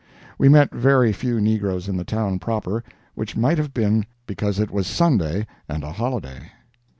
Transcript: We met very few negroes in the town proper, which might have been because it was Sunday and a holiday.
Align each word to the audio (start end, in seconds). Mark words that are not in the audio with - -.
We 0.39 0.49
met 0.49 0.73
very 0.73 1.13
few 1.13 1.39
negroes 1.39 1.87
in 1.87 1.95
the 1.95 2.03
town 2.03 2.39
proper, 2.39 2.83
which 3.13 3.37
might 3.37 3.59
have 3.59 3.71
been 3.71 4.07
because 4.25 4.57
it 4.57 4.71
was 4.71 4.87
Sunday 4.87 5.45
and 5.69 5.83
a 5.83 5.91
holiday. 5.91 6.51